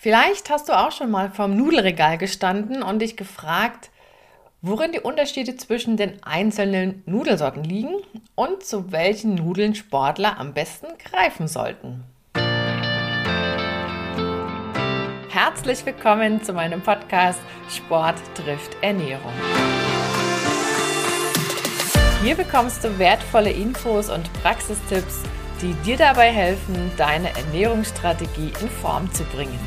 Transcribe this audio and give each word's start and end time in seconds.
Vielleicht 0.00 0.48
hast 0.48 0.68
du 0.68 0.78
auch 0.78 0.92
schon 0.92 1.10
mal 1.10 1.28
vorm 1.28 1.56
Nudelregal 1.56 2.18
gestanden 2.18 2.84
und 2.84 3.00
dich 3.00 3.16
gefragt, 3.16 3.90
worin 4.62 4.92
die 4.92 5.00
Unterschiede 5.00 5.56
zwischen 5.56 5.96
den 5.96 6.22
einzelnen 6.22 7.02
Nudelsorten 7.04 7.64
liegen 7.64 7.96
und 8.36 8.62
zu 8.62 8.92
welchen 8.92 9.34
Nudeln 9.34 9.74
Sportler 9.74 10.38
am 10.38 10.54
besten 10.54 10.86
greifen 11.04 11.48
sollten. 11.48 12.04
Herzlich 15.30 15.84
willkommen 15.84 16.44
zu 16.44 16.52
meinem 16.52 16.80
Podcast 16.80 17.40
Sport 17.68 18.20
trifft 18.36 18.76
Ernährung. 18.80 19.32
Hier 22.22 22.36
bekommst 22.36 22.84
du 22.84 22.98
wertvolle 23.00 23.50
Infos 23.50 24.10
und 24.10 24.32
Praxistipps, 24.44 25.24
die 25.60 25.72
dir 25.84 25.96
dabei 25.96 26.30
helfen, 26.30 26.92
deine 26.96 27.30
Ernährungsstrategie 27.36 28.52
in 28.60 28.68
Form 28.68 29.12
zu 29.12 29.24
bringen. 29.24 29.58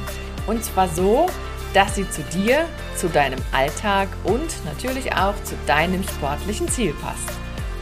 Und 0.51 0.65
zwar 0.65 0.89
so, 0.89 1.27
dass 1.73 1.95
sie 1.95 2.09
zu 2.09 2.23
dir, 2.23 2.67
zu 2.97 3.07
deinem 3.07 3.39
Alltag 3.53 4.09
und 4.25 4.49
natürlich 4.65 5.13
auch 5.13 5.33
zu 5.45 5.55
deinem 5.65 6.03
sportlichen 6.03 6.67
Ziel 6.67 6.93
passt. 7.01 7.29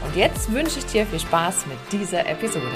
Und 0.05 0.15
jetzt 0.15 0.51
wünsche 0.53 0.77
ich 0.77 0.85
dir 0.85 1.07
viel 1.07 1.19
Spaß 1.19 1.65
mit 1.65 1.79
dieser 1.91 2.27
Episode. 2.27 2.67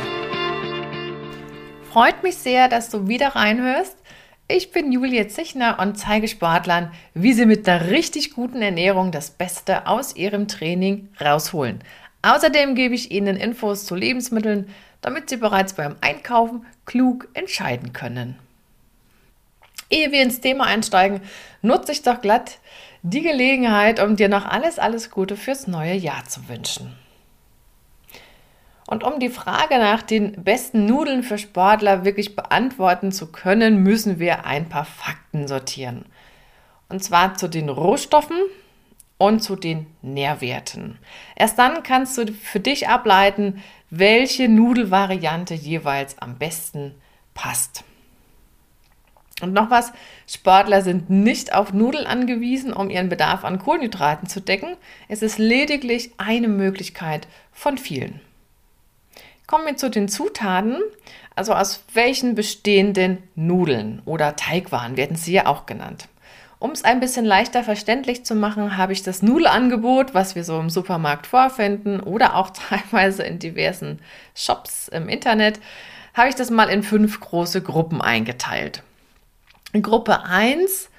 Freut 1.92 2.24
mich 2.24 2.38
sehr, 2.38 2.70
dass 2.70 2.90
du 2.90 3.08
wieder 3.08 3.36
reinhörst. 3.36 3.96
Ich 4.48 4.72
bin 4.72 4.92
Julia 4.92 5.28
Zichner 5.28 5.78
und 5.80 5.96
zeige 5.96 6.28
Sportlern, 6.28 6.92
wie 7.14 7.34
sie 7.34 7.46
mit 7.46 7.68
der 7.68 7.92
richtig 7.92 8.34
guten 8.34 8.64
Ernährung 8.64 9.12
das 9.12 9.30
Beste 9.30 9.86
aus 9.86 10.16
ihrem 10.16 10.48
Training 10.48 11.10
rausholen. 11.22 11.84
Außerdem 12.24 12.74
gebe 12.74 12.96
ich 12.96 13.12
Ihnen 13.12 13.36
Infos 13.36 13.86
zu 13.86 13.94
Lebensmitteln, 13.94 14.70
damit 15.02 15.30
Sie 15.30 15.38
bereits 15.38 15.74
beim 15.74 15.98
Einkaufen 16.02 16.66
klug 16.86 17.28
entscheiden 17.36 17.94
können. 17.94 18.40
Ehe 19.94 20.12
wir 20.12 20.24
ins 20.24 20.42
Thema 20.42 20.66
einsteigen, 20.66 21.22
nutze 21.62 21.92
ich 21.92 22.02
doch 22.02 22.20
glatt 22.20 22.58
die 23.04 23.22
Gelegenheit, 23.22 24.00
um 24.00 24.16
dir 24.16 24.30
noch 24.30 24.46
alles, 24.46 24.80
alles 24.80 25.12
Gute 25.12 25.36
fürs 25.36 25.68
neue 25.68 25.94
Jahr 25.94 26.24
zu 26.26 26.48
wünschen. 26.48 26.96
Und 28.88 29.04
um 29.04 29.20
die 29.20 29.30
Frage 29.30 29.78
nach 29.78 30.02
den 30.02 30.44
besten 30.44 30.86
Nudeln 30.86 31.24
für 31.24 31.38
Sportler 31.38 32.06
wirklich 32.06 32.36
beantworten 32.36 33.12
zu 33.12 33.32
können, 33.32 33.84
müssen 33.84 34.20
wir 34.20 34.46
ein 34.46 34.70
paar 34.70 34.86
Fakten 34.86 35.48
sortieren. 35.48 36.06
Und 36.90 37.04
zwar 37.04 37.36
zu 37.36 37.50
den 37.50 37.70
Rohstoffen 37.70 38.38
und 39.18 39.42
zu 39.42 39.56
den 39.56 39.88
Nährwerten. 40.02 40.98
Erst 41.36 41.60
dann 41.60 41.84
kannst 41.84 42.18
du 42.18 42.32
für 42.34 42.60
dich 42.60 42.88
ableiten, 42.88 43.62
welche 43.90 44.48
Nudelvariante 44.48 45.54
jeweils 45.54 46.18
am 46.20 46.38
besten 46.38 46.96
passt. 47.34 47.84
Und 49.44 49.54
noch 49.54 49.70
was, 49.70 49.92
Sportler 50.28 50.82
sind 50.82 51.10
nicht 51.10 51.54
auf 51.54 51.74
Nudeln 51.74 52.08
angewiesen, 52.08 52.74
um 52.74 52.90
ihren 52.90 53.10
Bedarf 53.10 53.44
an 53.44 53.60
Kohlenhydraten 53.60 54.28
zu 54.28 54.40
decken. 54.40 54.76
Es 55.08 55.22
ist 55.22 55.38
lediglich 55.38 56.12
eine 56.18 56.48
Möglichkeit 56.48 57.28
von 57.52 57.78
vielen. 57.78 58.22
Kommen 59.46 59.66
wir 59.66 59.78
zu 59.78 59.90
den 59.90 60.08
Zutaten. 60.08 60.78
Also 61.36 61.54
aus 61.54 61.84
welchen 61.94 62.36
bestehenden 62.36 63.18
Nudeln 63.36 64.02
oder 64.06 64.36
Teigwaren 64.36 64.98
werden 64.98 65.16
sie 65.16 65.34
ja 65.34 65.48
auch 65.48 65.66
genannt. 65.66 66.08
Um 66.64 66.72
es 66.72 66.86
ein 66.86 67.02
bisschen 67.02 67.26
leichter 67.26 67.62
verständlich 67.62 68.24
zu 68.24 68.36
machen, 68.36 68.78
habe 68.78 68.94
ich 68.94 69.04
das 69.04 69.22
Nudelangebot, 69.22 70.14
was 70.14 70.36
wir 70.36 70.46
so 70.46 70.58
im 70.62 70.70
Supermarkt 70.70 71.28
vorfinden 71.28 72.00
oder 72.00 72.36
auch 72.36 72.50
teilweise 72.70 73.24
in 73.24 73.38
diversen 73.38 74.00
Shops 74.34 74.88
im 74.88 75.10
Internet, 75.10 75.60
habe 76.14 76.30
ich 76.30 76.36
das 76.36 76.50
mal 76.50 76.70
in 76.70 76.84
fünf 76.84 77.20
große 77.20 77.62
Gruppen 77.62 78.02
eingeteilt. 78.02 78.82
Gruppe 79.82 80.24
1, 80.24 80.90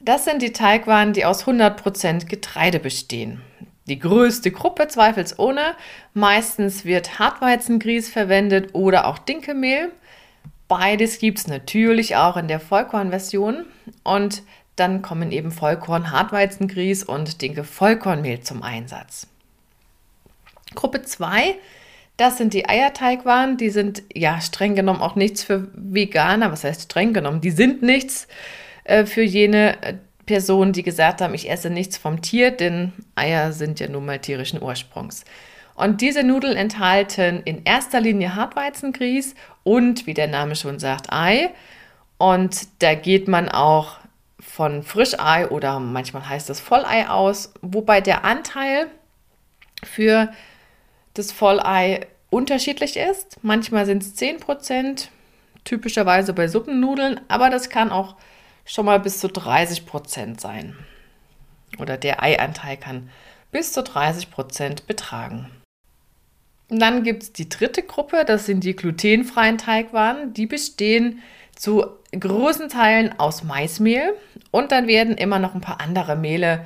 das 0.00 0.24
sind 0.24 0.42
die 0.42 0.52
Teigwaren, 0.52 1.12
die 1.12 1.24
aus 1.24 1.44
100% 1.44 2.26
Getreide 2.26 2.78
bestehen. 2.78 3.40
Die 3.86 3.98
größte 3.98 4.50
Gruppe 4.50 4.88
zweifelsohne. 4.88 5.74
Meistens 6.14 6.84
wird 6.84 7.18
Hartweizengrieß 7.18 8.08
verwendet 8.08 8.74
oder 8.74 9.06
auch 9.06 9.18
Dinkelmehl. 9.18 9.90
Beides 10.68 11.18
gibt 11.18 11.38
es 11.38 11.46
natürlich 11.46 12.16
auch 12.16 12.36
in 12.36 12.48
der 12.48 12.60
Vollkornversion. 12.60 13.66
Und 14.02 14.42
dann 14.76 15.02
kommen 15.02 15.32
eben 15.32 15.50
Vollkorn, 15.50 16.10
Hartweizengrieß 16.10 17.04
und 17.04 17.42
Dinkel 17.42 17.64
Vollkornmehl 17.64 18.40
zum 18.40 18.62
Einsatz. 18.62 19.26
Gruppe 20.74 21.02
2 21.02 21.56
das 22.16 22.38
sind 22.38 22.54
die 22.54 22.68
Eierteigwaren. 22.68 23.56
Die 23.56 23.70
sind 23.70 24.02
ja 24.14 24.40
streng 24.40 24.74
genommen 24.74 25.00
auch 25.00 25.16
nichts 25.16 25.42
für 25.42 25.68
Veganer. 25.74 26.52
Was 26.52 26.64
heißt 26.64 26.82
streng 26.82 27.12
genommen? 27.12 27.40
Die 27.40 27.50
sind 27.50 27.82
nichts 27.82 28.28
äh, 28.84 29.04
für 29.04 29.22
jene 29.22 29.82
äh, 29.82 29.94
Personen, 30.26 30.72
die 30.72 30.82
gesagt 30.82 31.20
haben, 31.20 31.34
ich 31.34 31.50
esse 31.50 31.70
nichts 31.70 31.98
vom 31.98 32.22
Tier, 32.22 32.50
denn 32.50 32.92
Eier 33.14 33.52
sind 33.52 33.80
ja 33.80 33.88
nun 33.88 34.06
mal 34.06 34.18
tierischen 34.18 34.62
Ursprungs. 34.62 35.24
Und 35.74 36.00
diese 36.00 36.22
Nudeln 36.22 36.56
enthalten 36.56 37.42
in 37.44 37.64
erster 37.64 38.00
Linie 38.00 38.34
Hartweizengrieß 38.36 39.34
und, 39.64 40.06
wie 40.06 40.14
der 40.14 40.28
Name 40.28 40.56
schon 40.56 40.78
sagt, 40.78 41.12
Ei. 41.12 41.50
Und 42.16 42.68
da 42.78 42.94
geht 42.94 43.26
man 43.26 43.48
auch 43.48 43.98
von 44.38 44.82
Frischei 44.82 45.48
oder 45.48 45.80
manchmal 45.80 46.28
heißt 46.28 46.48
es 46.48 46.60
Vollei 46.60 47.08
aus, 47.08 47.52
wobei 47.60 48.00
der 48.00 48.24
Anteil 48.24 48.86
für 49.82 50.30
das 51.14 51.32
Vollei 51.32 52.06
unterschiedlich 52.30 52.96
ist. 52.96 53.38
Manchmal 53.42 53.86
sind 53.86 54.02
es 54.02 54.16
10%, 54.16 55.08
typischerweise 55.64 56.32
bei 56.32 56.48
Suppennudeln, 56.48 57.20
aber 57.28 57.50
das 57.50 57.70
kann 57.70 57.90
auch 57.90 58.16
schon 58.64 58.86
mal 58.86 59.00
bis 59.00 59.18
zu 59.20 59.28
30% 59.28 60.40
sein. 60.40 60.76
Oder 61.78 61.96
der 61.96 62.22
Eianteil 62.22 62.76
kann 62.76 63.10
bis 63.50 63.72
zu 63.72 63.80
30% 63.80 64.86
betragen. 64.86 65.50
Und 66.68 66.80
dann 66.80 67.02
gibt 67.02 67.22
es 67.22 67.32
die 67.32 67.48
dritte 67.48 67.82
Gruppe, 67.82 68.24
das 68.26 68.46
sind 68.46 68.64
die 68.64 68.74
glutenfreien 68.74 69.58
Teigwaren. 69.58 70.34
Die 70.34 70.46
bestehen 70.46 71.22
zu 71.54 71.84
großen 72.18 72.68
Teilen 72.68 73.18
aus 73.18 73.44
Maismehl 73.44 74.14
und 74.50 74.72
dann 74.72 74.86
werden 74.86 75.16
immer 75.16 75.38
noch 75.38 75.54
ein 75.54 75.60
paar 75.60 75.80
andere 75.80 76.16
Mehle 76.16 76.64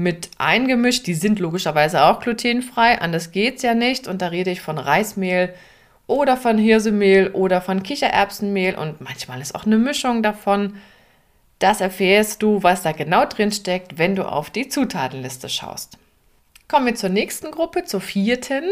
mit 0.00 0.30
eingemischt. 0.38 1.06
Die 1.06 1.14
sind 1.14 1.38
logischerweise 1.38 2.02
auch 2.02 2.20
glutenfrei, 2.20 3.00
anders 3.00 3.32
geht 3.32 3.56
es 3.56 3.62
ja 3.62 3.74
nicht. 3.74 4.08
Und 4.08 4.22
da 4.22 4.28
rede 4.28 4.50
ich 4.50 4.60
von 4.62 4.78
Reismehl 4.78 5.54
oder 6.06 6.36
von 6.36 6.58
Hirsemehl 6.58 7.28
oder 7.28 7.60
von 7.60 7.82
Kichererbsenmehl 7.82 8.74
und 8.74 9.00
manchmal 9.00 9.40
ist 9.40 9.54
auch 9.54 9.66
eine 9.66 9.78
Mischung 9.78 10.22
davon. 10.22 10.76
Das 11.58 11.80
erfährst 11.82 12.42
du, 12.42 12.62
was 12.62 12.82
da 12.82 12.92
genau 12.92 13.26
drin 13.26 13.52
steckt, 13.52 13.98
wenn 13.98 14.16
du 14.16 14.24
auf 14.24 14.48
die 14.50 14.68
Zutatenliste 14.68 15.48
schaust. 15.48 15.98
Kommen 16.66 16.86
wir 16.86 16.94
zur 16.94 17.10
nächsten 17.10 17.50
Gruppe, 17.50 17.84
zur 17.84 18.00
vierten. 18.00 18.64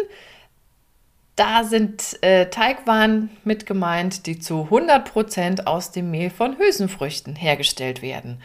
Da 1.37 1.63
sind 1.63 2.19
äh, 2.23 2.47
Teigwaren 2.47 3.29
mit 3.45 3.67
gemeint, 3.67 4.27
die 4.27 4.39
zu 4.39 4.69
100% 4.71 5.67
aus 5.67 5.93
dem 5.93 6.11
Mehl 6.11 6.31
von 6.31 6.59
Hülsenfrüchten 6.59 7.37
hergestellt 7.37 8.01
werden. 8.03 8.43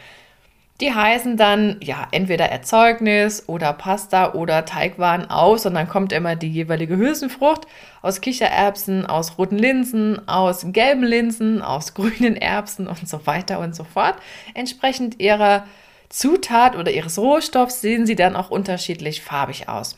Die 0.80 0.92
heißen 0.92 1.36
dann 1.36 1.76
ja 1.80 2.08
entweder 2.10 2.46
Erzeugnis 2.46 3.44
oder 3.46 3.72
Pasta 3.72 4.32
oder 4.34 4.64
Teigwaren 4.64 5.30
aus 5.30 5.66
und 5.66 5.74
dann 5.74 5.88
kommt 5.88 6.12
immer 6.12 6.34
die 6.34 6.50
jeweilige 6.50 6.96
Hülsenfrucht 6.96 7.68
aus 8.02 8.20
Kichererbsen, 8.20 9.06
aus 9.06 9.38
roten 9.38 9.56
Linsen, 9.56 10.26
aus 10.26 10.66
gelben 10.72 11.04
Linsen, 11.04 11.62
aus 11.62 11.94
grünen 11.94 12.34
Erbsen 12.34 12.88
und 12.88 13.08
so 13.08 13.24
weiter 13.24 13.60
und 13.60 13.76
so 13.76 13.84
fort. 13.84 14.16
Entsprechend 14.54 15.20
ihrer 15.20 15.64
Zutat 16.08 16.74
oder 16.74 16.90
ihres 16.90 17.18
Rohstoffs 17.18 17.80
sehen 17.80 18.04
sie 18.04 18.16
dann 18.16 18.34
auch 18.34 18.50
unterschiedlich 18.50 19.22
farbig 19.22 19.68
aus. 19.68 19.96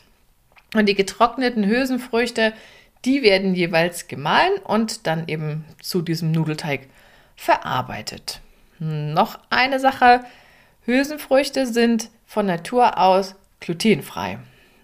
Und 0.75 0.87
die 0.87 0.95
getrockneten 0.95 1.65
Hülsenfrüchte, 1.65 2.53
die 3.03 3.23
werden 3.23 3.55
jeweils 3.55 4.07
gemahlen 4.07 4.53
und 4.63 5.07
dann 5.07 5.27
eben 5.27 5.65
zu 5.81 6.03
diesem 6.03 6.31
Nudelteig 6.31 6.81
verarbeitet. 7.35 8.41
Noch 8.79 9.39
eine 9.49 9.79
Sache, 9.79 10.21
Hülsenfrüchte 10.87 11.67
sind 11.67 12.09
von 12.25 12.45
Natur 12.45 12.97
aus 12.97 13.35
glutenfrei. 13.59 14.39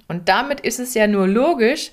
Und 0.10 0.28
damit 0.28 0.60
ist 0.60 0.80
es 0.80 0.94
ja 0.94 1.08
nur 1.08 1.28
logisch, 1.28 1.92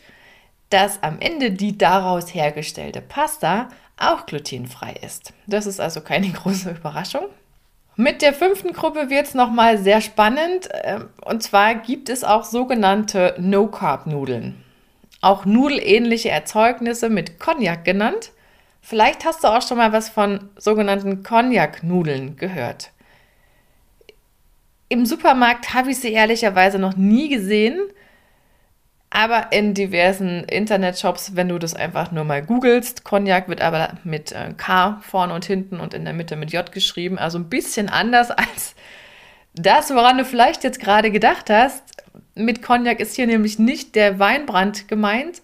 dass 0.69 1.03
am 1.03 1.21
Ende 1.21 1.53
die 1.53 1.79
daraus 1.79 2.35
hergestellte 2.35 3.01
Pasta 3.01 3.69
auch 3.97 4.27
glutenfrei 4.27 4.95
ist. 5.07 5.33
Das 5.47 5.67
ist 5.67 5.81
also 5.81 6.01
keine 6.01 6.29
große 6.33 6.71
Überraschung. 6.71 7.27
Mit 7.95 8.21
der 8.21 8.33
fünften 8.33 8.73
Gruppe 8.73 9.11
wird 9.11 9.27
es 9.27 9.35
nochmal 9.35 9.79
sehr 9.79 10.01
spannend. 10.01 10.69
Ähm, 10.83 11.11
und 11.25 11.45
zwar 11.45 11.77
gibt 11.77 12.09
es 12.09 12.25
auch 12.25 12.43
sogenannte 12.43 13.37
No-Carb-Nudeln. 13.39 14.61
Auch 15.21 15.45
nudelähnliche 15.45 16.31
Erzeugnisse 16.31 17.11
mit 17.11 17.39
Cognac 17.39 17.85
genannt. 17.85 18.33
Vielleicht 18.81 19.25
hast 19.25 19.45
du 19.45 19.49
auch 19.49 19.63
schon 19.63 19.77
mal 19.77 19.93
was 19.93 20.09
von 20.09 20.49
sogenannten 20.57 21.23
Cognac-Nudeln 21.23 22.37
gehört. 22.37 22.91
Im 24.91 25.07
Supermarkt 25.07 25.73
habe 25.73 25.93
ich 25.93 26.01
sie 26.01 26.13
ehrlicherweise 26.13 26.81
noch 26.81 26.97
nie 26.97 27.29
gesehen. 27.29 27.79
aber 29.13 29.53
in 29.53 29.75
diversen 29.75 30.45
Internetshops, 30.45 31.35
wenn 31.35 31.49
du 31.49 31.59
das 31.59 31.75
einfach 31.75 32.13
nur 32.13 32.25
mal 32.25 32.43
googelst. 32.43 33.05
Cognac 33.05 33.49
wird 33.49 33.61
aber 33.61 33.95
mit 34.05 34.31
äh, 34.33 34.53
K 34.57 35.01
vorne 35.03 35.35
und 35.35 35.45
hinten 35.45 35.81
und 35.81 35.95
in 35.95 36.05
der 36.05 36.15
Mitte 36.15 36.37
mit 36.37 36.53
J 36.53 36.71
geschrieben. 36.71 37.19
Also 37.19 37.39
ein 37.39 37.49
bisschen 37.49 37.89
anders 37.89 38.31
als 38.31 38.75
das, 39.55 39.91
woran 39.91 40.19
du 40.19 40.25
vielleicht 40.25 40.65
jetzt 40.65 40.81
gerade 40.81 41.11
gedacht 41.11 41.51
hast. 41.51 41.83
Mit 42.35 42.63
Cognac 42.63 43.01
ist 43.01 43.17
hier 43.17 43.27
nämlich 43.27 43.59
nicht 43.59 43.97
der 43.97 44.19
Weinbrand 44.19 44.89
gemeint. 44.89 45.43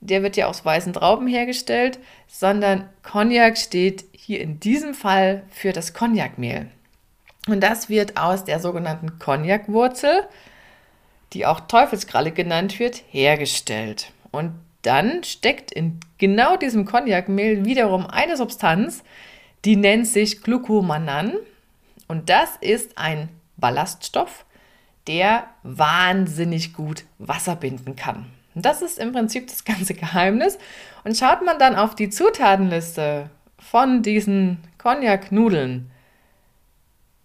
Der 0.00 0.22
wird 0.22 0.36
ja 0.36 0.46
aus 0.46 0.64
weißen 0.64 0.92
Trauben 0.94 1.26
hergestellt, 1.26 1.98
sondern 2.26 2.88
Cognac 3.02 3.56
steht 3.56 4.04
hier 4.12 4.40
in 4.40 4.60
diesem 4.60 4.94
Fall 4.94 5.44
für 5.50 5.72
das 5.72 5.94
Cognacmehl. 5.94 6.68
Und 7.48 7.60
das 7.60 7.88
wird 7.88 8.16
aus 8.16 8.44
der 8.44 8.60
sogenannten 8.60 9.18
Cognac-Wurzel 9.18 10.28
die 11.32 11.46
auch 11.46 11.60
Teufelskralle 11.60 12.32
genannt 12.32 12.78
wird, 12.78 13.02
hergestellt. 13.10 14.12
Und 14.30 14.52
dann 14.82 15.22
steckt 15.24 15.72
in 15.72 16.00
genau 16.18 16.56
diesem 16.56 16.84
Cognacmehl 16.84 17.64
wiederum 17.64 18.06
eine 18.06 18.36
Substanz, 18.36 19.02
die 19.64 19.76
nennt 19.76 20.06
sich 20.06 20.42
Glucomanan. 20.42 21.34
Und 22.08 22.28
das 22.28 22.56
ist 22.60 22.98
ein 22.98 23.28
Ballaststoff, 23.56 24.44
der 25.06 25.46
wahnsinnig 25.62 26.74
gut 26.74 27.04
Wasser 27.18 27.56
binden 27.56 27.96
kann. 27.96 28.26
Und 28.54 28.66
das 28.66 28.82
ist 28.82 28.98
im 28.98 29.12
Prinzip 29.12 29.46
das 29.46 29.64
ganze 29.64 29.94
Geheimnis. 29.94 30.58
Und 31.04 31.16
schaut 31.16 31.44
man 31.44 31.58
dann 31.58 31.76
auf 31.76 31.94
die 31.94 32.10
Zutatenliste 32.10 33.30
von 33.58 34.02
diesen 34.02 34.58
Cognac-Nudeln, 34.78 35.91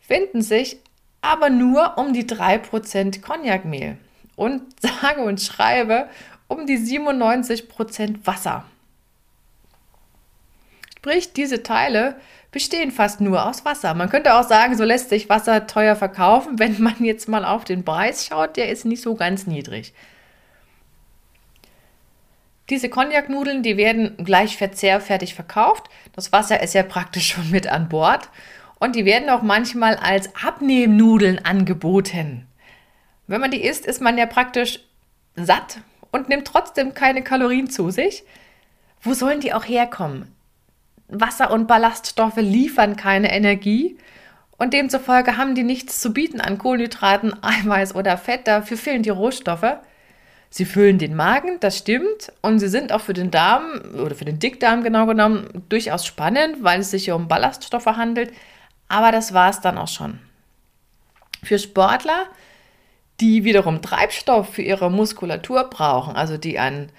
finden 0.08 0.42
sich 0.42 0.78
aber 1.22 1.50
nur 1.50 1.98
um 1.98 2.14
die 2.14 2.24
3% 2.24 3.22
Cognacmehl 3.22 3.98
und 4.36 4.64
sage 4.82 5.22
und 5.22 5.42
schreibe 5.42 6.10
um 6.48 6.66
die 6.66 6.78
97% 6.78 8.26
Wasser. 8.26 8.64
Sprich, 10.98 11.34
diese 11.34 11.64
Teile 11.64 12.16
bestehen 12.52 12.92
fast 12.92 13.22
nur 13.22 13.46
aus 13.46 13.66
Wasser. 13.66 13.94
Man 13.94 14.10
könnte 14.10 14.34
auch 14.34 14.44
sagen, 14.44 14.78
so 14.78 14.84
lässt 14.84 15.10
sich 15.10 15.30
Wasser 15.30 15.68
teuer 15.68 15.96
verkaufen, 15.96 16.60
wenn 16.60 16.82
man 16.82 17.04
jetzt 17.04 17.28
mal 17.28 17.46
auf 17.46 17.66
den 17.66 17.84
Preis 17.84 18.26
schaut, 18.26 18.58
der 18.58 18.70
ist 18.70 18.86
nicht 18.86 19.02
so 19.02 19.16
ganz 19.16 19.46
niedrig. 19.46 19.94
Diese 22.70 22.90
Cognac-Nudeln, 22.90 23.64
die 23.64 23.78
werden 23.78 24.18
gleich 24.18 24.58
verzehrfertig 24.58 25.36
verkauft. 25.36 25.88
Das 26.14 26.32
Wasser 26.34 26.62
ist 26.62 26.74
ja 26.74 26.84
praktisch 26.84 27.28
schon 27.28 27.50
mit 27.52 27.68
an 27.68 27.88
Bord. 27.88 28.30
Und 28.80 28.96
die 28.96 29.06
werden 29.06 29.30
auch 29.30 29.42
manchmal 29.42 29.96
als 29.96 30.30
Abnehmnudeln 30.36 31.44
angeboten. 31.44 32.48
Wenn 33.26 33.42
man 33.42 33.52
die 33.52 33.64
isst, 33.64 33.86
ist 33.86 34.02
man 34.02 34.18
ja 34.18 34.26
praktisch 34.26 34.80
satt 35.36 35.80
und 36.12 36.30
nimmt 36.30 36.48
trotzdem 36.48 36.94
keine 36.94 37.24
Kalorien 37.24 37.70
zu 37.70 37.90
sich. 37.90 38.24
Wo 39.02 39.14
sollen 39.14 39.40
die 39.40 39.54
auch 39.54 39.68
herkommen? 39.68 40.34
Wasser 41.08 41.52
und 41.52 41.68
Ballaststoffe 41.68 42.38
liefern 42.38 42.96
keine 42.96 43.32
Energie 43.32 43.98
und 44.58 44.74
demzufolge 44.74 45.38
haben 45.38 45.56
die 45.56 45.64
nichts 45.64 46.02
zu 46.02 46.12
bieten 46.14 46.42
an 46.42 46.58
Kohlenhydraten, 46.58 47.36
Eiweiß 47.44 47.96
oder 47.96 48.18
Fett. 48.18 48.48
Dafür 48.48 48.78
fehlen 48.78 49.04
die 49.04 49.10
Rohstoffe. 49.10 49.78
Sie 50.50 50.66
füllen 50.66 50.98
den 50.98 51.14
Magen, 51.14 51.60
das 51.60 51.78
stimmt, 51.78 52.32
und 52.42 52.60
sie 52.60 52.70
sind 52.70 52.94
auch 52.94 53.02
für 53.02 53.14
den 53.14 53.32
Darm 53.32 53.82
oder 54.02 54.16
für 54.16 54.24
den 54.24 54.40
Dickdarm 54.40 54.82
genau 54.82 55.06
genommen 55.06 55.66
durchaus 55.68 56.06
spannend, 56.06 56.64
weil 56.64 56.80
es 56.80 56.92
sich 56.92 57.04
hier 57.04 57.18
um 57.18 57.28
Ballaststoffe 57.28 57.86
handelt. 57.86 58.32
Aber 58.90 59.12
das 59.12 59.34
war 59.34 59.50
es 59.50 59.62
dann 59.62 59.78
auch 59.78 59.88
schon. 59.88 60.20
Für 61.44 61.60
Sportler, 61.60 62.26
die 63.20 63.44
wiederum 63.44 63.82
Treibstoff 63.82 64.54
für 64.54 64.62
ihre 64.62 64.92
Muskulatur 64.92 65.66
brauchen, 65.66 66.16
also 66.16 66.38
die 66.38 66.60
an 66.60 66.90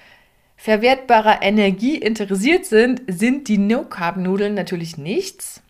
verwertbarer 0.56 1.40
Energie 1.42 1.96
interessiert 1.96 2.66
sind, 2.66 3.02
sind 3.06 3.48
die 3.48 3.58
No-Carb-Nudeln 3.58 4.54
natürlich 4.54 4.98
nichts. 4.98 5.62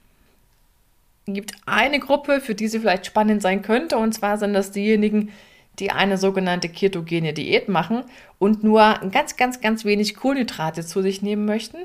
Es 1.27 1.35
gibt 1.35 1.53
eine 1.67 2.01
Gruppe, 2.01 2.41
für 2.41 2.55
die 2.55 2.69
sie 2.69 2.81
vielleicht 2.81 3.05
spannend 3.05 3.43
sein 3.43 3.61
könnte, 3.61 3.99
und 3.99 4.15
zwar 4.15 4.39
sind 4.39 4.55
das 4.55 4.73
diejenigen, 4.73 5.31
die 5.79 5.91
eine 5.91 6.17
sogenannte 6.17 6.69
ketogene 6.69 7.35
Diät 7.35 7.69
machen 7.69 8.03
und 8.39 8.65
nur 8.65 8.99
ganz, 9.13 9.37
ganz, 9.37 9.61
ganz 9.61 9.85
wenig 9.85 10.17
Kohlenhydrate 10.17 10.85
zu 10.85 11.03
sich 11.03 11.23
nehmen 11.23 11.45
möchten 11.45 11.79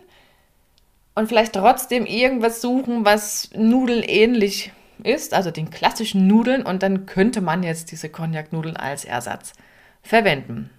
und 1.15 1.27
vielleicht 1.27 1.53
trotzdem 1.53 2.05
irgendwas 2.05 2.61
suchen, 2.61 3.05
was 3.05 3.49
nudelähnlich 3.55 4.71
ist, 5.03 5.33
also 5.33 5.51
den 5.51 5.69
klassischen 5.69 6.27
Nudeln, 6.27 6.63
und 6.63 6.83
dann 6.83 7.05
könnte 7.05 7.41
man 7.41 7.63
jetzt 7.63 7.91
diese 7.91 8.09
Cognac-Nudeln 8.09 8.77
als 8.77 9.05
Ersatz 9.05 9.53
verwenden. 10.01 10.69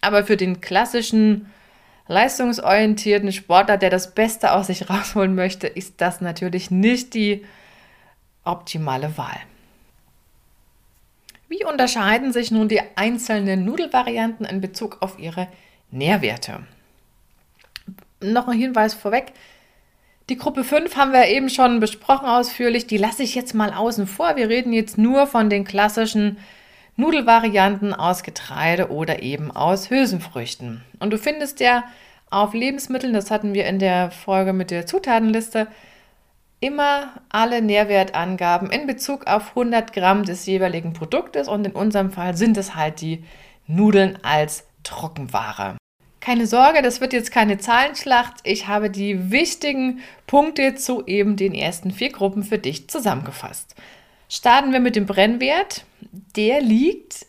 Aber 0.00 0.24
für 0.24 0.36
den 0.36 0.60
klassischen 0.60 1.50
leistungsorientierten 2.08 3.32
Sportler, 3.32 3.76
der 3.76 3.90
das 3.90 4.14
Beste 4.14 4.52
aus 4.52 4.66
sich 4.66 4.90
rausholen 4.90 5.34
möchte, 5.34 5.66
ist 5.66 6.00
das 6.00 6.20
natürlich 6.20 6.70
nicht 6.70 7.14
die 7.14 7.44
optimale 8.44 9.16
Wahl. 9.16 9.38
Wie 11.48 11.64
unterscheiden 11.64 12.32
sich 12.32 12.50
nun 12.50 12.68
die 12.68 12.80
einzelnen 12.96 13.64
Nudelvarianten 13.64 14.44
in 14.44 14.60
Bezug 14.60 14.98
auf 15.00 15.18
ihre 15.18 15.46
Nährwerte? 15.90 16.66
Noch 18.20 18.48
ein 18.48 18.58
Hinweis 18.58 18.94
vorweg, 18.94 19.32
die 20.30 20.36
Gruppe 20.36 20.64
5 20.64 20.96
haben 20.96 21.12
wir 21.12 21.26
eben 21.28 21.50
schon 21.50 21.80
besprochen 21.80 22.26
ausführlich. 22.26 22.86
Die 22.86 22.96
lasse 22.96 23.22
ich 23.22 23.34
jetzt 23.34 23.54
mal 23.54 23.72
außen 23.72 24.06
vor. 24.06 24.36
Wir 24.36 24.48
reden 24.48 24.72
jetzt 24.72 24.96
nur 24.96 25.26
von 25.26 25.50
den 25.50 25.64
klassischen 25.64 26.38
Nudelvarianten 26.96 27.92
aus 27.92 28.22
Getreide 28.22 28.90
oder 28.90 29.22
eben 29.22 29.50
aus 29.50 29.90
Hülsenfrüchten. 29.90 30.82
Und 30.98 31.12
du 31.12 31.18
findest 31.18 31.60
ja 31.60 31.84
auf 32.30 32.54
Lebensmitteln, 32.54 33.12
das 33.12 33.30
hatten 33.30 33.52
wir 33.52 33.66
in 33.66 33.78
der 33.78 34.10
Folge 34.10 34.52
mit 34.52 34.70
der 34.70 34.86
Zutatenliste, 34.86 35.66
immer 36.60 37.12
alle 37.28 37.60
Nährwertangaben 37.60 38.70
in 38.70 38.86
Bezug 38.86 39.26
auf 39.26 39.50
100 39.50 39.92
Gramm 39.92 40.24
des 40.24 40.46
jeweiligen 40.46 40.94
Produktes. 40.94 41.48
Und 41.48 41.66
in 41.66 41.72
unserem 41.72 42.10
Fall 42.10 42.34
sind 42.34 42.56
es 42.56 42.74
halt 42.74 43.02
die 43.02 43.24
Nudeln 43.66 44.18
als 44.22 44.66
Trockenware. 44.84 45.76
Keine 46.24 46.46
Sorge, 46.46 46.80
das 46.80 47.02
wird 47.02 47.12
jetzt 47.12 47.32
keine 47.32 47.58
Zahlenschlacht. 47.58 48.36
Ich 48.44 48.66
habe 48.66 48.88
die 48.88 49.30
wichtigen 49.30 50.00
Punkte 50.26 50.74
zu 50.74 51.04
eben 51.04 51.36
den 51.36 51.52
ersten 51.52 51.90
vier 51.90 52.10
Gruppen 52.10 52.42
für 52.44 52.56
dich 52.56 52.88
zusammengefasst. 52.88 53.74
Starten 54.30 54.72
wir 54.72 54.80
mit 54.80 54.96
dem 54.96 55.04
Brennwert. 55.04 55.84
Der 56.34 56.62
liegt 56.62 57.26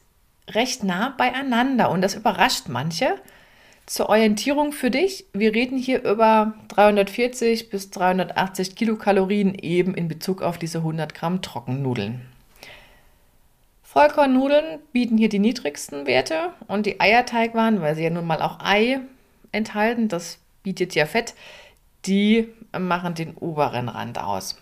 recht 0.49 0.85
nah 0.85 1.09
beieinander 1.09 1.91
und 1.91 2.01
das 2.01 2.15
überrascht 2.15 2.69
manche. 2.69 3.17
Zur 3.85 4.07
Orientierung 4.07 4.71
für 4.71 4.91
dich, 4.91 5.25
wir 5.33 5.53
reden 5.53 5.77
hier 5.77 6.01
über 6.05 6.53
340 6.69 7.69
bis 7.69 7.89
380 7.89 8.77
Kilokalorien 8.77 9.55
eben 9.55 9.93
in 9.93 10.07
Bezug 10.07 10.41
auf 10.41 10.57
diese 10.57 10.77
100 10.77 11.13
Gramm 11.13 11.41
Trockennudeln. 11.41 12.21
Vollkornnudeln 13.95 14.81
bieten 14.91 15.17
hier 15.17 15.29
die 15.29 15.39
niedrigsten 15.39 16.05
Werte 16.05 16.51
und 16.67 16.85
die 16.85 16.99
Eierteigwaren, 16.99 17.79
weil 17.79 17.95
sie 17.95 18.03
ja 18.03 18.09
nun 18.09 18.27
mal 18.27 18.41
auch 18.41 18.59
Ei 18.59 18.99
enthalten, 19.53 20.09
das 20.09 20.39
bietet 20.63 20.95
ja 20.95 21.05
Fett, 21.05 21.33
die 22.05 22.49
machen 22.77 23.13
den 23.13 23.35
oberen 23.35 23.87
Rand 23.87 24.19
aus. 24.19 24.59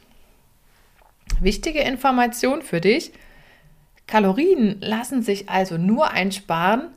Wichtige 1.39 1.79
Information 1.79 2.61
für 2.61 2.79
dich, 2.79 3.11
Kalorien 4.05 4.79
lassen 4.81 5.23
sich 5.23 5.49
also 5.49 5.79
nur 5.79 6.11
einsparen, 6.11 6.89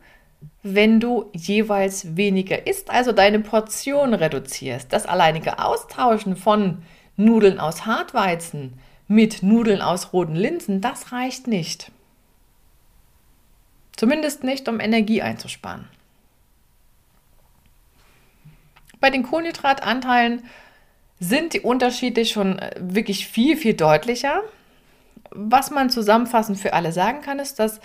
wenn 0.62 1.00
du 1.00 1.30
jeweils 1.32 2.18
weniger 2.18 2.66
isst, 2.66 2.90
also 2.90 3.12
deine 3.12 3.38
Portion 3.38 4.12
reduzierst. 4.12 4.92
Das 4.92 5.06
alleinige 5.06 5.58
Austauschen 5.58 6.36
von 6.36 6.82
Nudeln 7.16 7.58
aus 7.58 7.86
Hartweizen 7.86 8.78
mit 9.08 9.42
Nudeln 9.42 9.80
aus 9.80 10.12
roten 10.12 10.34
Linsen, 10.34 10.82
das 10.82 11.12
reicht 11.12 11.46
nicht. 11.46 11.92
Zumindest 13.96 14.44
nicht, 14.44 14.68
um 14.68 14.80
Energie 14.80 15.22
einzusparen. 15.22 15.88
Bei 19.00 19.10
den 19.10 19.22
Kohlenhydratanteilen 19.22 20.44
sind 21.18 21.54
die 21.54 21.60
Unterschiede 21.60 22.24
schon 22.24 22.58
äh, 22.58 22.74
wirklich 22.78 23.26
viel, 23.28 23.56
viel 23.56 23.74
deutlicher. 23.74 24.42
Was 25.30 25.70
man 25.70 25.90
zusammenfassend 25.90 26.58
für 26.58 26.72
alle 26.72 26.92
sagen 26.92 27.22
kann, 27.22 27.38
ist, 27.38 27.58
dass 27.58 27.80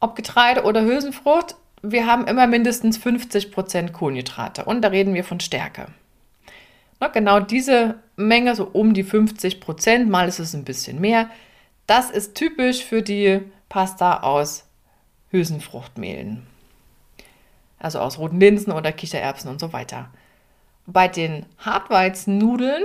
ob 0.00 0.16
Getreide 0.16 0.64
oder 0.64 0.82
Hülsenfrucht, 0.82 1.56
wir 1.82 2.06
haben 2.06 2.26
immer 2.26 2.46
mindestens 2.46 2.98
50% 2.98 3.92
Kohlenhydrate 3.92 4.64
und 4.64 4.82
da 4.82 4.88
reden 4.88 5.14
wir 5.14 5.24
von 5.24 5.40
Stärke. 5.40 5.86
Na, 7.00 7.08
genau 7.08 7.40
diese 7.40 7.96
Menge, 8.16 8.54
so 8.54 8.64
um 8.64 8.94
die 8.94 9.04
50%, 9.04 10.06
mal 10.06 10.28
ist 10.28 10.38
es 10.38 10.54
ein 10.54 10.64
bisschen 10.64 11.00
mehr, 11.00 11.30
das 11.86 12.10
ist 12.10 12.34
typisch 12.34 12.84
für 12.84 13.02
die 13.02 13.40
Pasta 13.68 14.20
aus 14.20 14.65
Hülsenfruchtmehlen. 15.30 16.46
Also 17.78 18.00
aus 18.00 18.18
roten 18.18 18.40
Linsen 18.40 18.72
oder 18.72 18.92
Kichererbsen 18.92 19.50
und 19.50 19.60
so 19.60 19.72
weiter. 19.72 20.08
Bei 20.86 21.08
den 21.08 21.46
Hartweizennudeln, 21.58 22.82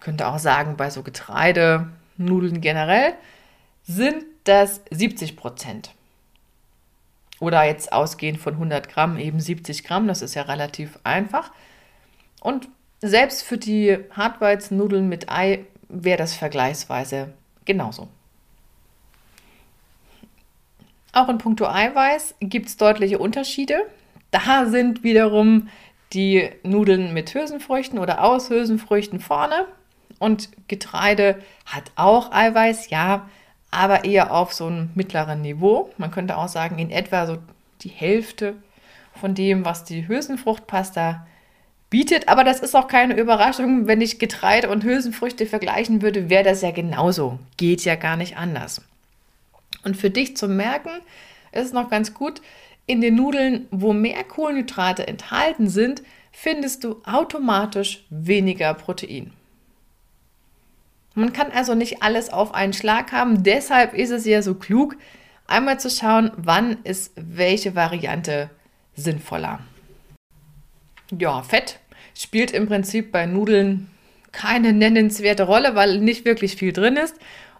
könnte 0.00 0.26
auch 0.26 0.38
sagen 0.38 0.76
bei 0.76 0.90
so 0.90 1.02
Getreidenudeln 1.02 2.60
generell, 2.60 3.14
sind 3.84 4.24
das 4.44 4.82
70 4.90 5.36
Prozent. 5.36 5.92
Oder 7.38 7.64
jetzt 7.64 7.92
ausgehend 7.92 8.40
von 8.40 8.54
100 8.54 8.88
Gramm 8.88 9.18
eben 9.18 9.40
70 9.40 9.84
Gramm, 9.84 10.08
das 10.08 10.22
ist 10.22 10.34
ja 10.34 10.42
relativ 10.42 10.98
einfach. 11.04 11.50
Und 12.40 12.68
selbst 13.00 13.42
für 13.42 13.58
die 13.58 13.98
Hartweizennudeln 14.10 15.08
mit 15.08 15.30
Ei 15.30 15.64
wäre 15.88 16.16
das 16.16 16.34
vergleichsweise 16.34 17.34
genauso. 17.64 18.08
Auch 21.16 21.30
in 21.30 21.38
puncto 21.38 21.66
Eiweiß 21.66 22.34
gibt 22.40 22.68
es 22.68 22.76
deutliche 22.76 23.18
Unterschiede. 23.18 23.78
Da 24.32 24.66
sind 24.66 25.02
wiederum 25.02 25.68
die 26.12 26.50
Nudeln 26.62 27.14
mit 27.14 27.32
Hülsenfrüchten 27.32 27.98
oder 27.98 28.22
aus 28.22 28.50
Hülsenfrüchten 28.50 29.18
vorne. 29.18 29.64
Und 30.18 30.50
Getreide 30.68 31.38
hat 31.64 31.84
auch 31.96 32.32
Eiweiß, 32.32 32.90
ja, 32.90 33.30
aber 33.70 34.04
eher 34.04 34.30
auf 34.30 34.52
so 34.52 34.66
einem 34.66 34.90
mittleren 34.94 35.40
Niveau. 35.40 35.90
Man 35.96 36.10
könnte 36.10 36.36
auch 36.36 36.48
sagen, 36.48 36.78
in 36.78 36.90
etwa 36.90 37.26
so 37.26 37.38
die 37.80 37.88
Hälfte 37.88 38.52
von 39.18 39.34
dem, 39.34 39.64
was 39.64 39.84
die 39.84 40.06
Hülsenfruchtpasta 40.06 41.26
bietet. 41.88 42.28
Aber 42.28 42.44
das 42.44 42.60
ist 42.60 42.76
auch 42.76 42.88
keine 42.88 43.16
Überraschung. 43.16 43.86
Wenn 43.86 44.02
ich 44.02 44.18
Getreide 44.18 44.68
und 44.68 44.84
Hülsenfrüchte 44.84 45.46
vergleichen 45.46 46.02
würde, 46.02 46.28
wäre 46.28 46.44
das 46.44 46.60
ja 46.60 46.72
genauso. 46.72 47.38
Geht 47.56 47.86
ja 47.86 47.94
gar 47.94 48.18
nicht 48.18 48.36
anders. 48.36 48.82
Und 49.86 49.96
für 49.96 50.10
dich 50.10 50.36
zu 50.36 50.48
merken, 50.48 50.90
ist 51.52 51.72
noch 51.72 51.88
ganz 51.88 52.12
gut, 52.12 52.42
in 52.86 53.00
den 53.00 53.14
Nudeln, 53.14 53.68
wo 53.70 53.92
mehr 53.92 54.24
Kohlenhydrate 54.24 55.06
enthalten 55.06 55.68
sind, 55.68 56.02
findest 56.32 56.82
du 56.82 57.00
automatisch 57.04 58.04
weniger 58.10 58.74
Protein. 58.74 59.30
Man 61.14 61.32
kann 61.32 61.52
also 61.52 61.76
nicht 61.76 62.02
alles 62.02 62.30
auf 62.30 62.52
einen 62.52 62.72
Schlag 62.72 63.12
haben. 63.12 63.44
Deshalb 63.44 63.94
ist 63.94 64.10
es 64.10 64.26
ja 64.26 64.42
so 64.42 64.56
klug, 64.56 64.96
einmal 65.46 65.78
zu 65.78 65.88
schauen, 65.88 66.32
wann 66.36 66.78
ist 66.82 67.12
welche 67.14 67.76
Variante 67.76 68.50
sinnvoller. 68.96 69.60
Ja, 71.16 71.42
Fett 71.42 71.78
spielt 72.12 72.50
im 72.50 72.66
Prinzip 72.66 73.12
bei 73.12 73.24
Nudeln 73.26 73.88
keine 74.32 74.72
nennenswerte 74.72 75.44
Rolle, 75.44 75.76
weil 75.76 76.00
nicht 76.00 76.24
wirklich 76.24 76.56
viel 76.56 76.72
drin 76.72 76.96
ist. 76.96 77.14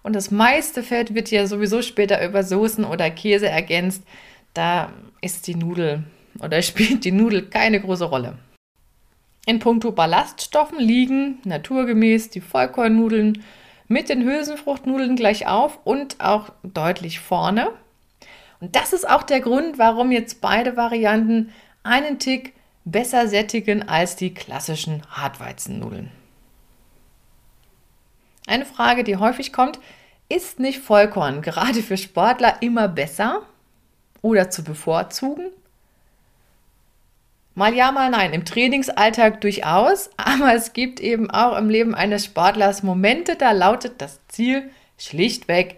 Und 0.06 0.12
das 0.12 0.30
meiste 0.30 0.84
Fett 0.84 1.16
wird 1.16 1.32
ja 1.32 1.48
sowieso 1.48 1.82
später 1.82 2.24
über 2.24 2.44
Soßen 2.44 2.84
oder 2.84 3.10
Käse 3.10 3.48
ergänzt. 3.48 4.04
Da 4.54 4.92
ist 5.20 5.48
die 5.48 5.56
Nudel 5.56 6.04
oder 6.38 6.62
spielt 6.62 7.04
die 7.04 7.10
Nudel 7.10 7.46
keine 7.46 7.80
große 7.80 8.04
Rolle. 8.04 8.38
In 9.46 9.58
puncto 9.58 9.90
Ballaststoffen 9.90 10.78
liegen 10.78 11.40
naturgemäß 11.42 12.30
die 12.30 12.40
Vollkornnudeln 12.40 13.42
mit 13.88 14.08
den 14.08 14.22
Hülsenfruchtnudeln 14.22 15.16
gleich 15.16 15.48
auf 15.48 15.80
und 15.82 16.20
auch 16.20 16.50
deutlich 16.62 17.18
vorne. 17.18 17.72
Und 18.60 18.76
das 18.76 18.92
ist 18.92 19.10
auch 19.10 19.24
der 19.24 19.40
Grund, 19.40 19.76
warum 19.76 20.12
jetzt 20.12 20.40
beide 20.40 20.76
Varianten 20.76 21.52
einen 21.82 22.20
Tick 22.20 22.52
besser 22.84 23.26
sättigen 23.26 23.88
als 23.88 24.14
die 24.14 24.32
klassischen 24.32 25.02
Hartweizennudeln. 25.10 26.12
Eine 28.46 28.66
Frage, 28.66 29.02
die 29.02 29.16
häufig 29.16 29.52
kommt, 29.52 29.80
ist 30.28 30.58
nicht 30.58 30.80
Vollkorn 30.80 31.42
gerade 31.42 31.82
für 31.82 31.96
Sportler 31.96 32.56
immer 32.60 32.88
besser 32.88 33.42
oder 34.22 34.50
zu 34.50 34.64
bevorzugen? 34.64 35.50
Mal 37.54 37.74
ja, 37.74 37.90
mal 37.90 38.10
nein. 38.10 38.34
Im 38.34 38.44
Trainingsalltag 38.44 39.40
durchaus, 39.40 40.10
aber 40.16 40.54
es 40.54 40.72
gibt 40.72 41.00
eben 41.00 41.30
auch 41.30 41.56
im 41.56 41.70
Leben 41.70 41.94
eines 41.94 42.26
Sportlers 42.26 42.82
Momente, 42.82 43.36
da 43.36 43.52
lautet 43.52 44.02
das 44.02 44.20
Ziel 44.28 44.70
schlichtweg, 44.98 45.76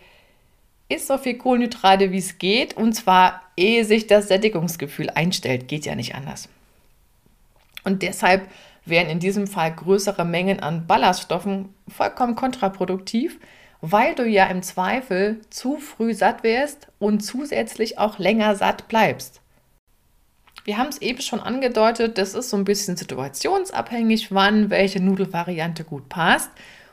ist 0.88 1.06
so 1.06 1.18
viel 1.18 1.36
Kohlenhydrate 1.36 2.10
wie 2.10 2.18
es 2.18 2.38
geht 2.38 2.76
und 2.76 2.94
zwar 2.94 3.42
ehe 3.56 3.84
sich 3.84 4.06
das 4.06 4.28
Sättigungsgefühl 4.28 5.10
einstellt. 5.10 5.68
Geht 5.68 5.84
ja 5.84 5.94
nicht 5.94 6.14
anders. 6.14 6.48
Und 7.84 8.02
deshalb 8.02 8.48
wären 8.84 9.08
in 9.08 9.20
diesem 9.20 9.46
Fall 9.46 9.74
größere 9.74 10.24
Mengen 10.24 10.60
an 10.60 10.86
Ballaststoffen 10.86 11.74
vollkommen 11.88 12.34
kontraproduktiv, 12.34 13.38
weil 13.80 14.14
du 14.14 14.25
ja 14.25 14.47
im 14.47 14.62
Zweifel 14.62 15.40
zu 15.50 15.78
früh 15.78 16.14
satt 16.14 16.42
wärst 16.42 16.88
und 16.99 17.20
zusätzlich 17.20 17.99
auch 17.99 18.18
länger 18.18 18.54
satt 18.56 18.88
bleibst. 18.88 19.40
Wir 20.64 20.76
haben 20.76 20.88
es 20.88 21.00
eben 21.00 21.23
schon 21.23 21.40
angedeutet, 21.40 22.18
das 22.18 22.35
ist 22.35 22.50
so 22.50 22.56
ein 22.56 22.64
bisschen 22.64 22.97
situationsabhängig, 22.97 24.32
wann 24.32 24.68
welche 24.70 25.00
Nudelvariante 25.00 25.85
gut 25.85 26.08
passt. 26.08 26.50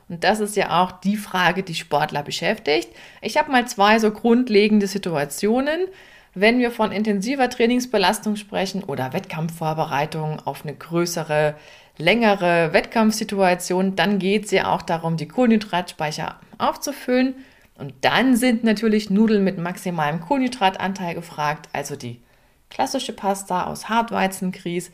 Und 0.07 0.23
das 0.23 0.39
ist 0.39 0.55
ja 0.55 0.81
auch 0.81 0.91
die 0.93 1.17
Frage, 1.17 1.63
die 1.63 1.75
Sportler 1.75 2.23
beschäftigt. 2.23 2.89
Ich 3.21 3.37
habe 3.37 3.51
mal 3.51 3.67
zwei 3.67 3.99
so 3.99 4.11
grundlegende 4.11 4.87
Situationen, 4.87 5.87
wenn 6.35 6.59
wir 6.59 6.69
von 6.69 6.91
intensiver 6.91 7.49
Trainingsbelastung 7.49 8.35
sprechen 8.35 8.83
oder 8.83 9.13
Wettkampfvorbereitung 9.13 10.39
auf 10.45 10.63
eine 10.63 10.75
größere, 10.75 11.55
längere 11.97 12.73
Wettkampfsituation, 12.73 13.95
dann 13.95 14.19
geht 14.19 14.45
es 14.45 14.51
ja 14.51 14.73
auch 14.73 14.81
darum, 14.81 15.17
die 15.17 15.27
Kohlenhydratspeicher 15.27 16.39
aufzufüllen. 16.57 17.35
Und 17.77 17.93
dann 18.01 18.35
sind 18.35 18.63
natürlich 18.63 19.09
Nudeln 19.09 19.43
mit 19.43 19.57
maximalem 19.57 20.21
Kohlenhydratanteil 20.21 21.15
gefragt, 21.15 21.69
also 21.73 21.95
die 21.95 22.21
klassische 22.69 23.13
Pasta 23.13 23.65
aus 23.65 23.89
Hartweizengrieß 23.89 24.91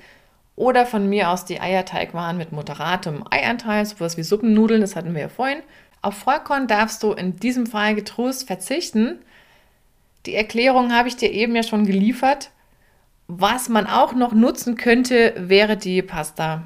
oder 0.55 0.86
von 0.86 1.08
mir 1.08 1.29
aus 1.29 1.46
die 1.46 1.60
Eierteigwaren 1.62 2.38
mit 2.38 2.51
moderatem 2.51 3.24
Eianteil, 3.29 3.86
sowas 3.86 4.17
wie 4.17 4.24
Suppennudeln, 4.24 4.81
das 4.81 4.96
hatten 4.96 5.13
wir 5.13 5.22
ja 5.22 5.29
vorhin. 5.29 5.60
Auf 6.01 6.15
Vollkorn 6.15 6.67
darfst 6.67 7.03
du 7.03 7.13
in 7.13 7.36
diesem 7.38 7.67
Fall 7.67 7.96
getrost 7.96 8.48
verzichten, 8.48 9.20
die 10.25 10.36
Erklärung 10.36 10.93
habe 10.93 11.08
ich 11.08 11.15
dir 11.15 11.31
eben 11.31 11.55
ja 11.55 11.63
schon 11.63 11.86
geliefert. 11.86 12.51
Was 13.27 13.70
man 13.70 13.88
auch 13.88 14.13
noch 14.13 14.34
nutzen 14.34 14.75
könnte, 14.75 15.34
wäre 15.38 15.77
die 15.77 16.01
Pasta, 16.01 16.63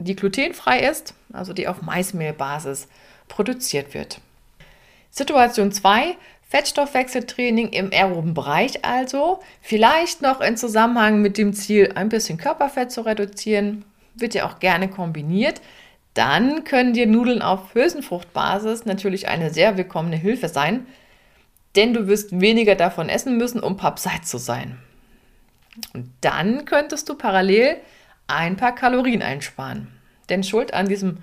die 0.00 0.16
glutenfrei 0.16 0.80
ist, 0.80 1.14
also 1.32 1.52
die 1.52 1.68
auf 1.68 1.82
Maismehlbasis 1.82 2.88
produziert 3.28 3.94
wird. 3.94 4.20
Situation 5.10 5.72
2, 5.72 6.16
Fettstoffwechseltraining 6.48 7.68
im 7.68 7.92
aeroben 7.92 8.34
Bereich 8.34 8.84
also, 8.84 9.40
vielleicht 9.60 10.22
noch 10.22 10.40
in 10.40 10.56
Zusammenhang 10.56 11.22
mit 11.22 11.38
dem 11.38 11.52
Ziel, 11.52 11.92
ein 11.94 12.08
bisschen 12.08 12.38
Körperfett 12.38 12.90
zu 12.90 13.02
reduzieren, 13.02 13.84
wird 14.14 14.34
ja 14.34 14.48
auch 14.48 14.58
gerne 14.58 14.88
kombiniert. 14.88 15.60
Dann 16.14 16.64
können 16.64 16.92
dir 16.92 17.06
Nudeln 17.06 17.40
auf 17.40 17.74
Hülsenfruchtbasis 17.74 18.84
natürlich 18.84 19.28
eine 19.28 19.52
sehr 19.52 19.76
willkommene 19.76 20.16
Hilfe 20.16 20.48
sein, 20.48 20.86
denn 21.76 21.94
du 21.94 22.08
wirst 22.08 22.40
weniger 22.40 22.74
davon 22.74 23.08
essen 23.08 23.36
müssen, 23.36 23.60
um 23.60 23.76
pappseit 23.76 24.26
zu 24.26 24.38
sein. 24.38 24.76
Und 25.94 26.10
dann 26.20 26.64
könntest 26.64 27.08
du 27.08 27.14
parallel 27.14 27.76
ein 28.30 28.56
paar 28.56 28.74
Kalorien 28.74 29.22
einsparen. 29.22 29.88
Denn 30.28 30.44
Schuld 30.44 30.72
an 30.74 30.88
diesem, 30.88 31.18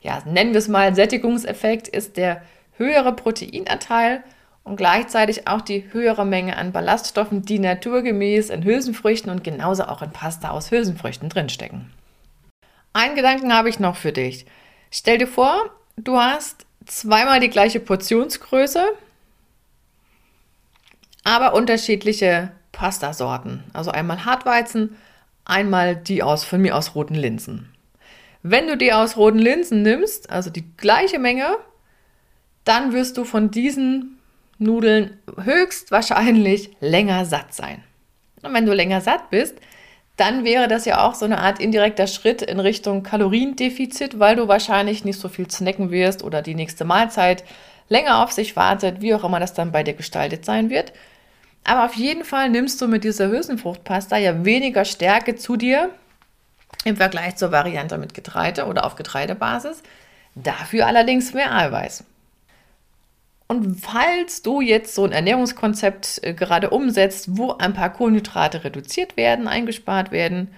ja, 0.00 0.22
nennen 0.26 0.52
wir 0.52 0.58
es 0.58 0.68
mal 0.68 0.94
Sättigungseffekt, 0.94 1.88
ist 1.88 2.16
der 2.16 2.42
höhere 2.76 3.14
Proteinanteil 3.14 4.22
und 4.64 4.76
gleichzeitig 4.76 5.48
auch 5.48 5.60
die 5.60 5.92
höhere 5.92 6.24
Menge 6.24 6.56
an 6.56 6.72
Ballaststoffen, 6.72 7.42
die 7.42 7.58
naturgemäß 7.58 8.50
in 8.50 8.64
Hülsenfrüchten 8.64 9.30
und 9.30 9.42
genauso 9.42 9.84
auch 9.84 10.02
in 10.02 10.10
Pasta 10.10 10.50
aus 10.50 10.70
Hülsenfrüchten 10.70 11.28
drinstecken. 11.28 11.90
Einen 12.92 13.14
Gedanken 13.14 13.54
habe 13.54 13.68
ich 13.68 13.78
noch 13.78 13.96
für 13.96 14.12
dich. 14.12 14.46
Stell 14.90 15.18
dir 15.18 15.28
vor, 15.28 15.70
du 15.96 16.18
hast 16.18 16.66
zweimal 16.86 17.40
die 17.40 17.50
gleiche 17.50 17.80
Portionsgröße, 17.80 18.84
aber 21.24 21.54
unterschiedliche 21.54 22.50
Pastasorten. 22.72 23.64
Also 23.72 23.90
einmal 23.90 24.24
Hartweizen, 24.24 24.96
einmal 25.44 25.96
die 25.96 26.22
aus 26.22 26.44
von 26.44 26.60
mir 26.60 26.76
aus 26.76 26.94
roten 26.94 27.14
Linsen. 27.14 27.72
Wenn 28.42 28.66
du 28.66 28.76
die 28.76 28.92
aus 28.92 29.16
roten 29.16 29.38
Linsen 29.38 29.82
nimmst, 29.82 30.30
also 30.30 30.50
die 30.50 30.64
gleiche 30.76 31.18
Menge, 31.18 31.56
dann 32.64 32.92
wirst 32.92 33.16
du 33.16 33.24
von 33.24 33.50
diesen 33.50 34.18
Nudeln 34.58 35.18
höchstwahrscheinlich 35.42 36.70
länger 36.80 37.24
satt 37.24 37.54
sein. 37.54 37.82
Und 38.42 38.54
wenn 38.54 38.66
du 38.66 38.72
länger 38.72 39.00
satt 39.00 39.30
bist, 39.30 39.56
dann 40.16 40.44
wäre 40.44 40.68
das 40.68 40.84
ja 40.84 41.06
auch 41.06 41.14
so 41.14 41.24
eine 41.24 41.38
Art 41.38 41.60
indirekter 41.60 42.06
Schritt 42.06 42.42
in 42.42 42.60
Richtung 42.60 43.02
Kaloriendefizit, 43.02 44.18
weil 44.18 44.36
du 44.36 44.48
wahrscheinlich 44.48 45.04
nicht 45.04 45.18
so 45.18 45.28
viel 45.28 45.50
snacken 45.50 45.90
wirst 45.90 46.22
oder 46.22 46.42
die 46.42 46.54
nächste 46.54 46.84
Mahlzeit 46.84 47.42
länger 47.88 48.22
auf 48.22 48.30
sich 48.30 48.54
wartet, 48.54 49.00
wie 49.00 49.14
auch 49.14 49.24
immer 49.24 49.40
das 49.40 49.54
dann 49.54 49.72
bei 49.72 49.82
dir 49.82 49.94
gestaltet 49.94 50.44
sein 50.44 50.68
wird. 50.68 50.92
Aber 51.64 51.84
auf 51.84 51.94
jeden 51.94 52.24
Fall 52.24 52.48
nimmst 52.50 52.80
du 52.80 52.88
mit 52.88 53.04
dieser 53.04 53.28
Hülsenfruchtpasta 53.28 54.16
ja 54.16 54.44
weniger 54.44 54.84
Stärke 54.84 55.36
zu 55.36 55.56
dir 55.56 55.90
im 56.84 56.96
Vergleich 56.96 57.36
zur 57.36 57.52
Variante 57.52 57.98
mit 57.98 58.14
Getreide 58.14 58.66
oder 58.66 58.84
auf 58.84 58.96
Getreidebasis. 58.96 59.82
Dafür 60.34 60.86
allerdings 60.86 61.34
mehr 61.34 61.54
Eiweiß. 61.54 62.04
Und 63.50 63.80
falls 63.80 64.42
du 64.42 64.60
jetzt 64.60 64.94
so 64.94 65.04
ein 65.04 65.10
Ernährungskonzept 65.10 66.20
äh, 66.22 66.34
gerade 66.34 66.70
umsetzt, 66.70 67.36
wo 67.36 67.52
ein 67.52 67.74
paar 67.74 67.92
Kohlenhydrate 67.92 68.62
reduziert 68.62 69.16
werden, 69.16 69.48
eingespart 69.48 70.12
werden, 70.12 70.54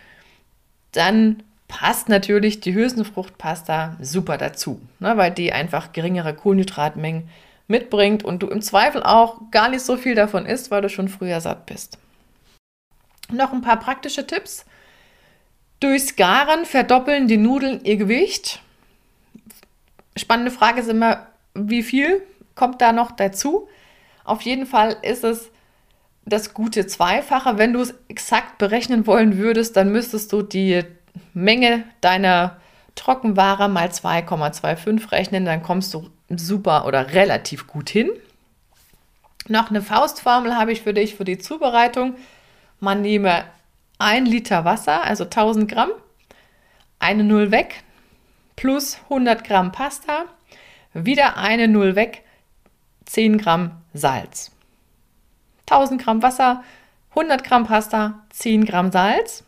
dann 0.93 1.43
passt 1.69 2.11
natürlich 2.11 2.61
die 2.61 2.75
Hülsenfruchtpasta 2.75 3.97
super 4.03 4.37
dazu, 4.37 4.79
ne, 5.01 5.17
weil 5.17 5.31
die 5.31 5.55
einfach 5.55 5.95
geringere 5.95 6.35
Kohlenhydratmengen 6.35 7.31
mitbringt 7.73 8.23
und 8.23 8.43
du 8.43 8.49
im 8.49 8.63
Zweifel 8.63 9.03
auch 9.03 9.51
gar 9.51 9.69
nicht 9.69 9.83
so 9.83 9.97
viel 9.97 10.15
davon 10.15 10.47
isst, 10.47 10.71
weil 10.71 10.83
du 10.83 10.89
schon 10.89 11.09
früher 11.09 11.41
satt 11.41 11.67
bist. 11.67 11.99
Noch 13.33 13.53
ein 13.53 13.63
paar 13.63 13.81
praktische 13.81 14.27
Tipps. 14.27 14.65
Durchs 15.81 16.15
Garen 16.15 16.67
verdoppeln 16.67 17.27
die 17.27 17.39
Nudeln 17.39 17.81
ihr 17.85 17.97
Gewicht. 17.97 18.61
Spannende 20.17 20.53
Frage 20.53 20.83
ist 20.83 20.89
immer, 20.89 21.27
wie 21.55 21.83
viel 21.83 22.23
kommt 22.55 22.81
da 22.81 22.93
noch 22.93 23.11
dazu? 23.11 23.69
Auf 24.23 24.43
jeden 24.43 24.67
Fall 24.67 24.97
ist 25.03 25.25
es 25.25 25.51
das 26.27 26.55
gute 26.55 26.87
Zweifache. 26.87 27.59
Wenn 27.59 27.73
du 27.73 27.81
es 27.81 27.95
exakt 28.09 28.59
berechnen 28.59 29.07
wollen 29.07 29.39
würdest, 29.39 29.77
dann 29.77 29.91
müsstest 29.91 30.33
du 30.33 30.43
die 30.43 30.85
Menge 31.33 31.85
deiner 32.03 32.61
Trockenware 32.95 33.69
mal 33.69 33.89
2,25 33.89 35.13
rechnen, 35.13 35.45
dann 35.45 35.63
kommst 35.63 35.93
du 35.95 36.11
super 36.29 36.87
oder 36.87 37.13
relativ 37.13 37.67
gut 37.67 37.91
hin. 37.91 38.11
Noch 39.49 39.71
eine 39.71 39.83
Faustformel 39.83 40.57
habe 40.57 40.73
ich 40.73 40.83
für 40.83 40.95
dich 40.95 41.17
für 41.17 41.25
die 41.25 41.39
Zubereitung. 41.39 42.15
Man 42.81 43.03
nehme 43.03 43.45
1 43.99 44.29
Liter 44.29 44.65
Wasser, 44.65 45.03
also 45.03 45.25
1000 45.25 45.71
Gramm, 45.71 45.91
eine 46.99 47.25
Null 47.25 47.51
weg, 47.51 47.83
plus 48.57 48.99
100 49.05 49.45
Gramm 49.45 49.73
Pasta, 49.73 50.25
wieder 50.93 51.37
eine 51.37 51.69
Null 51.69 51.97
weg, 51.97 52.23
10 53.07 53.39
Gramm 53.39 53.73
Salz. 53.95 54.53
1000 55.67 56.03
Gramm 56.03 56.23
Wasser, 56.23 56.63
100 57.11 57.45
Gramm 57.45 57.67
Pasta, 57.67 58.21
10 58.31 58.65
Gramm 58.65 58.93
Salz. 58.93 59.45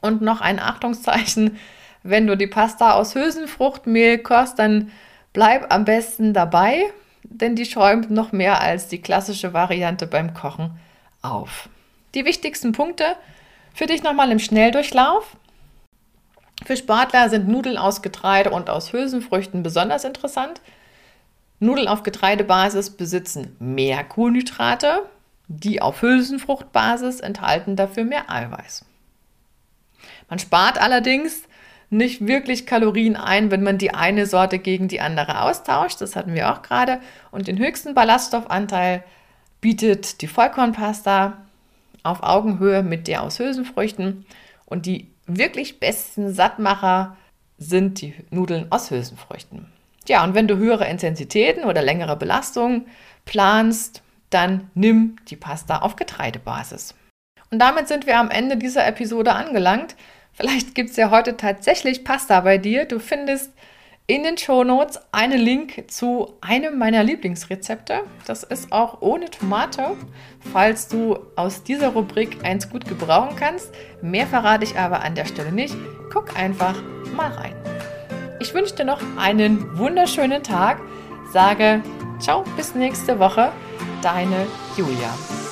Und 0.00 0.22
noch 0.22 0.40
ein 0.40 0.60
Achtungszeichen, 0.60 1.58
wenn 2.08 2.26
du 2.26 2.36
die 2.36 2.46
Pasta 2.46 2.94
aus 2.94 3.14
Hülsenfruchtmehl 3.14 4.18
kochst, 4.18 4.58
dann 4.58 4.90
bleib 5.32 5.72
am 5.72 5.84
besten 5.84 6.32
dabei, 6.32 6.84
denn 7.22 7.56
die 7.56 7.66
schäumt 7.66 8.10
noch 8.10 8.32
mehr 8.32 8.60
als 8.60 8.88
die 8.88 9.02
klassische 9.02 9.52
Variante 9.52 10.06
beim 10.06 10.34
Kochen 10.34 10.78
auf. 11.22 11.68
Die 12.14 12.24
wichtigsten 12.24 12.72
Punkte 12.72 13.16
für 13.74 13.86
dich 13.86 14.02
nochmal 14.02 14.30
im 14.30 14.38
Schnelldurchlauf. 14.38 15.36
Für 16.64 16.76
Sportler 16.76 17.28
sind 17.28 17.48
Nudeln 17.48 17.76
aus 17.76 18.00
Getreide 18.00 18.50
und 18.50 18.70
aus 18.70 18.92
Hülsenfrüchten 18.92 19.62
besonders 19.62 20.04
interessant. 20.04 20.60
Nudeln 21.60 21.88
auf 21.88 22.02
Getreidebasis 22.02 22.90
besitzen 22.90 23.56
mehr 23.58 24.04
Kohlenhydrate, 24.04 25.02
die 25.48 25.82
auf 25.82 26.02
Hülsenfruchtbasis 26.02 27.20
enthalten 27.20 27.76
dafür 27.76 28.04
mehr 28.04 28.30
Eiweiß. 28.30 28.84
Man 30.28 30.38
spart 30.38 30.80
allerdings 30.80 31.42
nicht 31.90 32.26
wirklich 32.26 32.66
Kalorien 32.66 33.16
ein, 33.16 33.50
wenn 33.50 33.62
man 33.62 33.78
die 33.78 33.94
eine 33.94 34.26
Sorte 34.26 34.58
gegen 34.58 34.88
die 34.88 35.00
andere 35.00 35.42
austauscht. 35.42 36.00
Das 36.00 36.16
hatten 36.16 36.34
wir 36.34 36.52
auch 36.52 36.62
gerade. 36.62 37.00
Und 37.30 37.48
den 37.48 37.58
höchsten 37.58 37.94
Ballaststoffanteil 37.94 39.04
bietet 39.60 40.20
die 40.20 40.26
Vollkornpasta 40.26 41.38
auf 42.02 42.22
Augenhöhe 42.22 42.82
mit 42.82 43.08
der 43.08 43.22
aus 43.22 43.38
Hülsenfrüchten. 43.38 44.26
Und 44.64 44.86
die 44.86 45.08
wirklich 45.26 45.80
besten 45.80 46.32
Sattmacher 46.32 47.16
sind 47.58 48.00
die 48.00 48.14
Nudeln 48.30 48.66
aus 48.70 48.90
Hülsenfrüchten. 48.90 49.66
Ja, 50.08 50.22
und 50.24 50.34
wenn 50.34 50.48
du 50.48 50.56
höhere 50.56 50.88
Intensitäten 50.88 51.64
oder 51.64 51.82
längere 51.82 52.16
Belastungen 52.16 52.86
planst, 53.24 54.02
dann 54.30 54.70
nimm 54.74 55.16
die 55.28 55.36
Pasta 55.36 55.78
auf 55.78 55.96
Getreidebasis. 55.96 56.94
Und 57.50 57.60
damit 57.60 57.88
sind 57.88 58.06
wir 58.06 58.18
am 58.18 58.30
Ende 58.30 58.56
dieser 58.56 58.86
Episode 58.86 59.32
angelangt. 59.32 59.96
Vielleicht 60.36 60.74
gibt 60.74 60.90
es 60.90 60.96
ja 60.96 61.10
heute 61.10 61.36
tatsächlich 61.36 62.04
Pasta 62.04 62.40
bei 62.40 62.58
dir. 62.58 62.84
Du 62.84 62.98
findest 62.98 63.52
in 64.06 64.22
den 64.22 64.36
Shownotes 64.36 65.00
einen 65.10 65.40
Link 65.40 65.90
zu 65.90 66.34
einem 66.42 66.78
meiner 66.78 67.02
Lieblingsrezepte. 67.02 68.02
Das 68.26 68.42
ist 68.42 68.70
auch 68.70 69.00
ohne 69.00 69.30
Tomate, 69.30 69.96
falls 70.52 70.88
du 70.88 71.18
aus 71.36 71.64
dieser 71.64 71.88
Rubrik 71.88 72.44
eins 72.44 72.68
gut 72.68 72.86
gebrauchen 72.86 73.34
kannst. 73.34 73.72
Mehr 74.02 74.26
verrate 74.26 74.64
ich 74.64 74.78
aber 74.78 75.00
an 75.00 75.14
der 75.14 75.24
Stelle 75.24 75.52
nicht. 75.52 75.74
Guck 76.12 76.38
einfach 76.38 76.76
mal 77.16 77.30
rein. 77.32 77.54
Ich 78.38 78.52
wünsche 78.52 78.74
dir 78.76 78.84
noch 78.84 79.00
einen 79.16 79.78
wunderschönen 79.78 80.42
Tag. 80.42 80.80
Sage 81.32 81.82
ciao, 82.20 82.44
bis 82.56 82.74
nächste 82.74 83.18
Woche. 83.18 83.52
Deine 84.02 84.46
Julia. 84.76 85.45